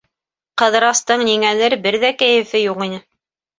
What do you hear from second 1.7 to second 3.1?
бер ҙә кәйефе юҡ ине.